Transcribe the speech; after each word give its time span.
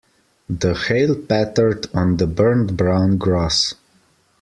The 0.49 0.73
hail 0.73 1.15
pattered 1.15 1.85
on 1.93 2.17
the 2.17 2.25
burnt 2.25 2.75
brown 2.75 3.19
grass. 3.19 3.75